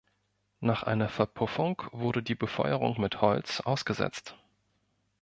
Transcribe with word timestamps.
Nach 0.61 0.81
einer 0.81 1.09
Verpuffung 1.09 1.83
wurde 1.91 2.23
die 2.23 2.33
Befeuerung 2.33 2.99
mit 2.99 3.21
Holz 3.21 3.59
ausgesetzt. 3.61 4.35